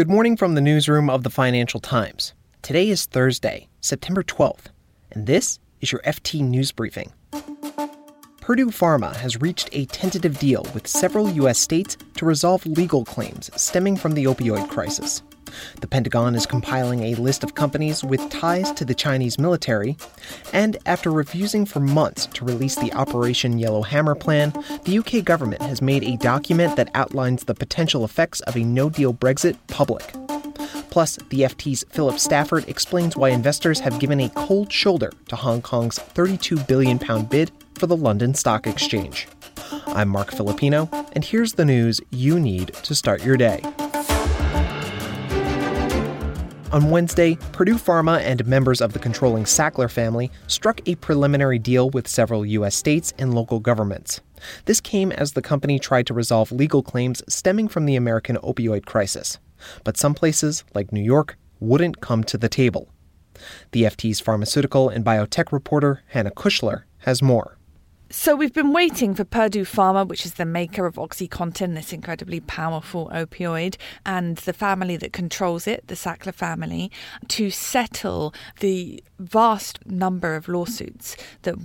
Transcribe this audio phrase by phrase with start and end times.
[0.00, 2.32] Good morning from the newsroom of the Financial Times.
[2.62, 4.68] Today is Thursday, September 12th,
[5.10, 7.12] and this is your FT News Briefing.
[8.40, 11.58] Purdue Pharma has reached a tentative deal with several U.S.
[11.58, 15.22] states to resolve legal claims stemming from the opioid crisis.
[15.80, 19.96] The Pentagon is compiling a list of companies with ties to the Chinese military,
[20.52, 24.52] and after refusing for months to release the Operation Yellowhammer plan,
[24.84, 28.90] the UK government has made a document that outlines the potential effects of a no
[28.90, 30.12] deal Brexit public.
[30.90, 35.62] Plus, the FT's Philip Stafford explains why investors have given a cold shoulder to Hong
[35.62, 39.28] Kong's 32 billion pound bid for the London Stock Exchange.
[39.86, 43.62] I'm Marc Filippino, and here's the news you need to start your day.
[46.72, 51.90] On Wednesday, Purdue Pharma and members of the controlling Sackler family struck a preliminary deal
[51.90, 52.76] with several U.S.
[52.76, 54.20] states and local governments.
[54.66, 58.86] This came as the company tried to resolve legal claims stemming from the American opioid
[58.86, 59.40] crisis.
[59.82, 62.88] But some places, like New York, wouldn't come to the table.
[63.72, 67.58] The FT's pharmaceutical and biotech reporter, Hannah Kuchler, has more.
[68.12, 72.40] So we've been waiting for Purdue Pharma, which is the maker of OxyContin, this incredibly
[72.40, 76.90] powerful opioid, and the family that controls it, the Sackler family,
[77.28, 81.56] to settle the vast number of lawsuits that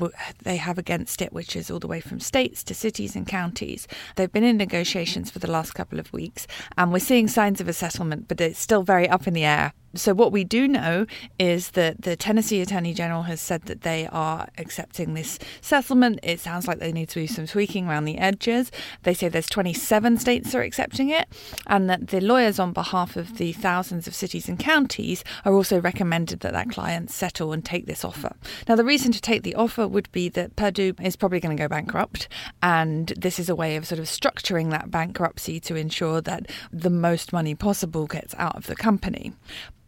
[0.44, 3.88] they have against it, which is all the way from states to cities and counties.
[4.16, 7.68] They've been in negotiations for the last couple of weeks, and we're seeing signs of
[7.68, 9.74] a settlement, but it's still very up in the air.
[9.96, 11.06] So, what we do know
[11.40, 16.20] is that the Tennessee Attorney General has said that they are accepting this settlement.
[16.22, 18.72] It sounds like they need to do some tweaking around the edges.
[19.04, 21.30] They say there's 27 states are accepting it,
[21.66, 25.80] and that the lawyers on behalf of the thousands of cities and counties are also
[25.80, 28.36] recommended that that client settle and take this offer.
[28.68, 31.64] Now, the reason to take the offer would be that Purdue is probably going to
[31.64, 32.28] go bankrupt,
[32.62, 36.90] and this is a way of sort of structuring that bankruptcy to ensure that the
[36.90, 39.34] most money possible gets out of the company.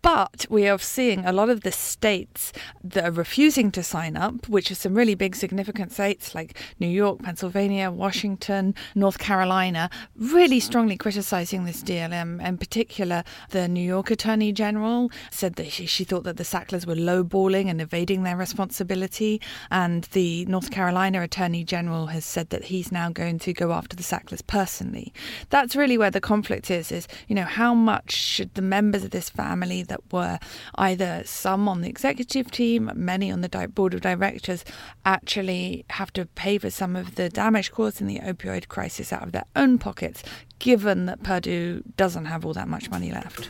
[0.08, 4.48] But we are seeing a lot of the states that are refusing to sign up,
[4.48, 10.62] which are some really big, significant states like New York, Pennsylvania, Washington, North Carolina, really
[10.62, 12.14] strongly criticizing this deal.
[12.14, 16.46] Um, in particular, the New York Attorney General said that she, she thought that the
[16.46, 19.42] Sacklers were lowballing and evading their responsibility.
[19.72, 23.98] And the North Carolina Attorney General has said that he's now going to go after
[23.98, 25.12] the Sacklers personally.
[25.50, 29.12] That's really where the conflict is, is, you know, how much should the members of
[29.12, 30.40] this family that that were
[30.76, 34.64] either some on the executive team, many on the board of directors,
[35.06, 39.24] actually have to pay for some of the damage caused in the opioid crisis out
[39.24, 40.24] of their own pockets,
[40.60, 43.50] given that Purdue doesn't have all that much money left.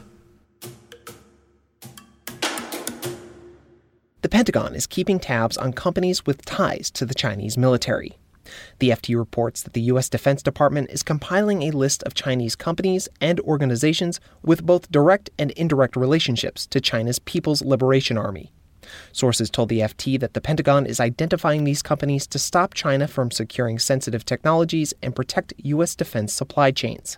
[4.22, 8.18] The Pentagon is keeping tabs on companies with ties to the Chinese military.
[8.80, 10.10] The FT reports that the U.S.
[10.10, 15.52] Defense Department is compiling a list of Chinese companies and organizations with both direct and
[15.52, 18.52] indirect relationships to China's People's Liberation Army.
[19.12, 23.32] Sources told the FT that the Pentagon is identifying these companies to stop China from
[23.32, 25.96] securing sensitive technologies and protect U.S.
[25.96, 27.18] defense supply chains.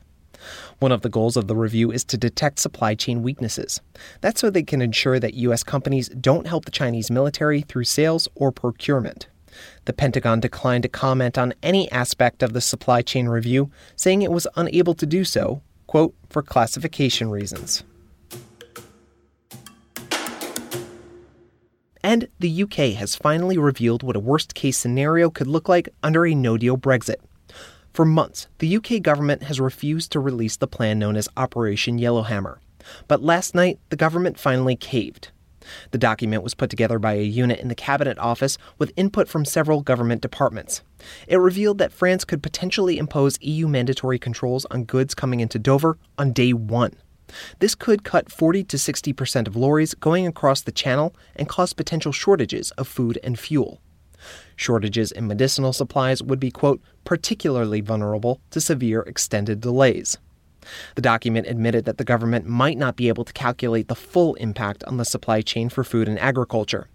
[0.80, 3.82] One of the goals of the review is to detect supply chain weaknesses.
[4.22, 5.64] That's so they can ensure that U.S.
[5.64, 9.28] companies don't help the Chinese military through sales or procurement.
[9.86, 14.32] The Pentagon declined to comment on any aspect of the supply chain review, saying it
[14.32, 17.84] was unable to do so, quote, for classification reasons.
[22.04, 26.26] And the UK has finally revealed what a worst case scenario could look like under
[26.26, 27.18] a no deal Brexit.
[27.94, 32.62] For months, the UK government has refused to release the plan known as Operation Yellowhammer.
[33.08, 35.32] But last night, the government finally caved.
[35.92, 39.46] The document was put together by a unit in the Cabinet Office with input from
[39.46, 40.82] several government departments.
[41.28, 45.98] It revealed that France could potentially impose EU mandatory controls on goods coming into Dover
[46.18, 46.94] on day one.
[47.60, 51.74] This could cut 40 to 60 percent of lorries going across the channel and cause
[51.74, 53.80] potential shortages of food and fuel.
[54.56, 60.18] Shortages in medicinal supplies would be, quote, particularly vulnerable to severe extended delays.
[60.96, 64.84] The document admitted that the government might not be able to calculate the full impact
[64.86, 66.88] on the supply chain for food and agriculture.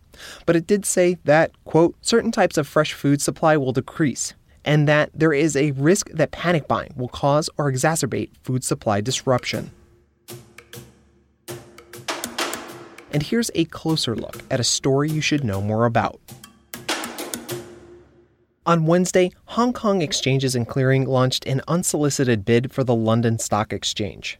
[0.46, 4.34] But it did say that, quote, certain types of fresh food supply will decrease,
[4.64, 9.00] and that there is a risk that panic buying will cause or exacerbate food supply
[9.00, 9.70] disruption.
[13.12, 16.20] And here's a closer look at a story you should know more about.
[18.66, 23.74] On Wednesday, Hong Kong Exchanges and Clearing launched an unsolicited bid for the London Stock
[23.74, 24.38] Exchange.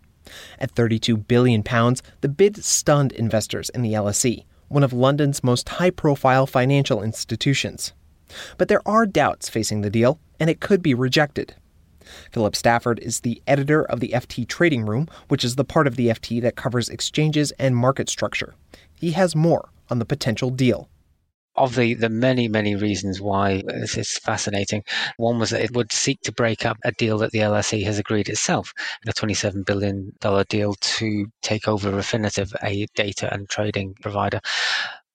[0.59, 5.69] At 32 billion pounds, the bid stunned investors in the LSE, one of London's most
[5.69, 7.93] high-profile financial institutions.
[8.57, 11.55] But there are doubts facing the deal, and it could be rejected.
[12.31, 15.97] Philip Stafford is the editor of the FT Trading Room, which is the part of
[15.97, 18.55] the FT that covers exchanges and market structure.
[18.95, 20.89] He has more on the potential deal
[21.57, 24.83] of the, the many, many reasons why this is fascinating,
[25.17, 27.99] one was that it would seek to break up a deal that the LSE has
[27.99, 28.73] agreed itself,
[29.07, 30.13] a $27 billion
[30.49, 34.41] deal to take over Refinitiv, a data and trading provider.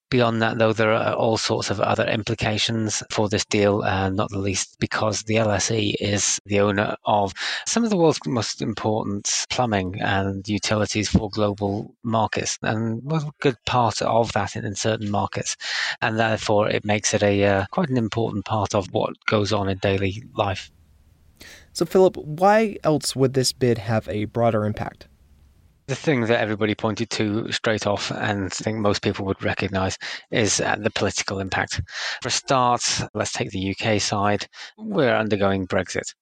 [0.10, 4.32] Beyond that, though, there are all sorts of other implications for this deal, uh, not
[4.32, 7.32] the least because the LSE is the owner of
[7.68, 13.32] some of the world's most important plumbing and utilities for global markets, and was a
[13.40, 15.56] good part of that in, in, certain markets.
[16.02, 19.70] And therefore, it makes it a uh, quite an important part of what goes on
[19.70, 20.72] in daily life.
[21.74, 25.08] So, Philip, why else would this bid have a broader impact?
[25.90, 29.98] The thing that everybody pointed to straight off, and I think most people would recognise,
[30.30, 31.82] is uh, the political impact.
[32.22, 32.84] For a start,
[33.16, 34.46] let's take the UK side.
[34.78, 36.14] We're undergoing Brexit,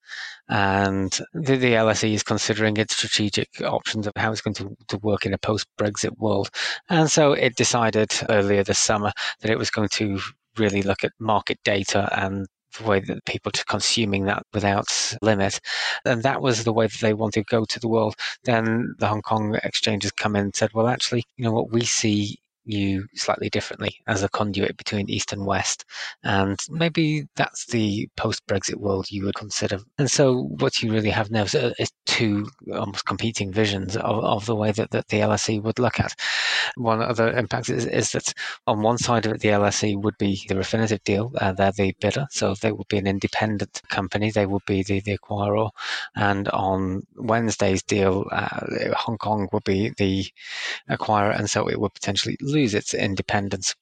[0.48, 4.98] and the, the LSE is considering its strategic options of how it's going to, to
[5.00, 6.50] work in a post Brexit world.
[6.88, 9.12] And so it decided earlier this summer
[9.42, 10.22] that it was going to
[10.58, 12.48] really look at market data and
[12.78, 14.88] the way that people are consuming that without
[15.22, 15.60] limit.
[16.06, 18.16] And that was the way that they wanted to go to the world.
[18.44, 21.84] Then the Hong Kong exchanges come in and said, well, actually, you know what we
[21.84, 25.86] see you slightly differently as a conduit between East and West.
[26.24, 29.80] And maybe that's the post Brexit world you would consider.
[29.98, 34.24] And so what you really have now is, uh, is two almost competing visions of,
[34.24, 36.14] of the way that, that the LSE would look at.
[36.76, 38.34] One other impact is, is that
[38.66, 41.32] on one side of it, the LSE would be the Refinitiv deal.
[41.40, 42.28] Uh, they're the bidder.
[42.32, 44.32] So they would be an independent company.
[44.32, 45.70] They would be the, the acquirer.
[46.16, 50.26] And on Wednesday's deal, uh, Hong Kong would be the
[50.90, 51.38] acquirer.
[51.38, 53.76] And so it would potentially lose lose its independence.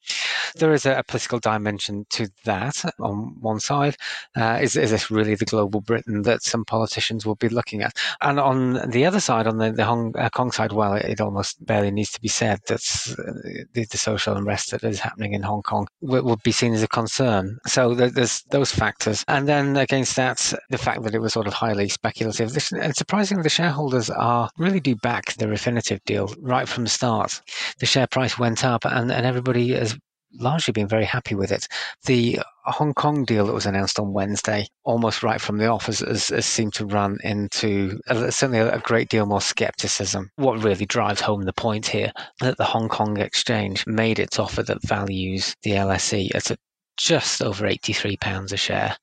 [0.55, 3.95] There is a, a political dimension to that on one side.
[4.35, 7.97] Uh, is, is this really the global Britain that some politicians will be looking at?
[8.21, 11.21] And on the other side, on the, the Hong uh, Kong side, well, it, it,
[11.21, 12.83] almost barely needs to be said that
[13.17, 16.73] uh, the, the, social unrest that is happening in Hong Kong would, will be seen
[16.73, 17.57] as a concern.
[17.65, 19.23] So there's those factors.
[19.27, 22.53] And then against that, the fact that it was sort of highly speculative.
[22.53, 26.89] This, and surprisingly, the shareholders are really do back the Refinitiv deal right from the
[26.89, 27.41] start.
[27.79, 29.97] The share price went up, and, and everybody has
[30.39, 31.67] largely been very happy with it.
[32.05, 35.99] The Hong Kong deal that was announced on Wednesday, almost right from the off, has,
[35.99, 40.29] has, has seemed to run into a, certainly a, great deal more skepticism.
[40.35, 44.63] What really drives home the point here that the Hong Kong exchange made its offer
[44.63, 46.57] that values the LSE at a
[46.97, 48.95] just over £83 a share.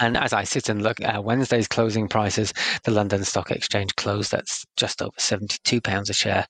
[0.00, 2.52] And as I sit and look at Wednesday's closing prices,
[2.84, 4.46] the London Stock Exchange closed at
[4.76, 6.46] just over £72 a share,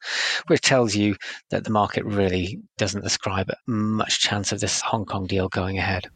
[0.47, 1.17] which tells you
[1.51, 6.09] that the market really doesn't ascribe much chance of this Hong Kong deal going ahead.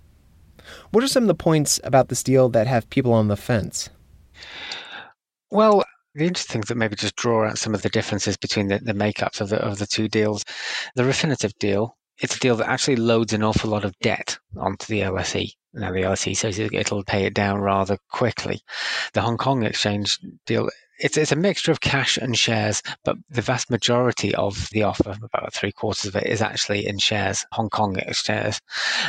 [0.91, 3.89] What are some of the points about this deal that have people on the fence?
[5.51, 5.85] Well,
[6.15, 8.93] the interesting thing that maybe just draw out some of the differences between the, the
[8.93, 10.45] makeups of the of the two deals.
[10.97, 14.87] The Refinitiv deal it's a deal that actually loads an awful lot of debt onto
[14.87, 15.53] the LSE.
[15.73, 18.61] Now the LSE says it'll pay it down rather quickly.
[19.13, 20.69] The Hong Kong exchange deal,
[20.99, 25.17] it's, it's a mixture of cash and shares, but the vast majority of the offer,
[25.23, 28.61] about three quarters of it, is actually in shares, Hong Kong shares.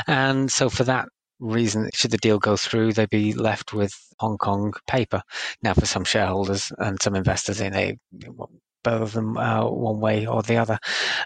[0.07, 1.09] And so for that
[1.39, 5.23] reason, should the deal go through, they'd be left with Hong Kong paper.
[5.63, 7.97] Now, for some shareholders and some investors, they
[8.83, 10.80] both of them uh, one way or the other.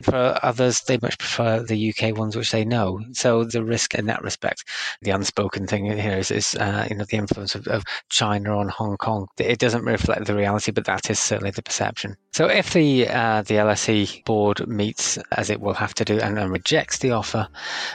[0.04, 3.02] For others, they much prefer the UK ones, which they know.
[3.14, 4.64] So the risk in that respect,
[5.02, 8.70] the unspoken thing here is, is uh, you know the influence of, of, China on
[8.70, 9.28] Hong Kong.
[9.38, 12.16] It doesn't reflect the reality, but that is certainly the perception.
[12.34, 16.38] So if the uh, the LSE board meets as it will have to do and,
[16.38, 17.48] and rejects the offer,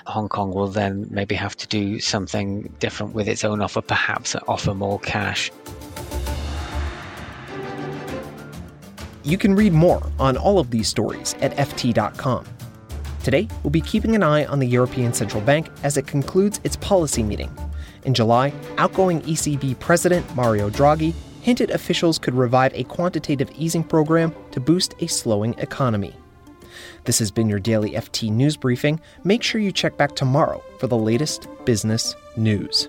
[0.07, 4.35] Hong Kong will then maybe have to do something different with its own offer, perhaps
[4.49, 5.50] offer more cash.
[9.30, 12.44] You can read more on all of these stories at FT.com.
[13.22, 16.75] Today, we'll be keeping an eye on the European Central Bank as it concludes its
[16.75, 17.56] policy meeting.
[18.04, 24.34] In July, outgoing ECB President Mario Draghi hinted officials could revive a quantitative easing program
[24.50, 26.12] to boost a slowing economy.
[27.04, 29.00] This has been your daily FT news briefing.
[29.22, 32.88] Make sure you check back tomorrow for the latest business news.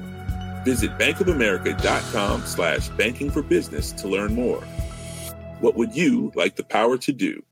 [0.63, 4.63] Visit bankofamerica.com slash banking for business to learn more.
[5.59, 7.43] What would you like the power to do?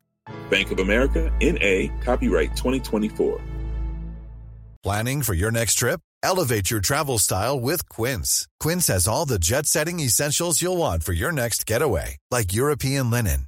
[0.50, 3.40] Bank of America, N.A., copyright 2024.
[4.82, 6.00] Planning for your next trip?
[6.24, 8.48] Elevate your travel style with Quince.
[8.62, 13.12] Quince has all the jet setting essentials you'll want for your next getaway, like European
[13.12, 13.48] linen,